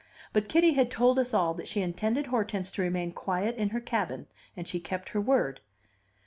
[0.33, 3.79] But Kitty had told us all that she intended Hortense to remain quiet in her
[3.79, 4.25] cabin;
[4.57, 5.59] and she kept her word.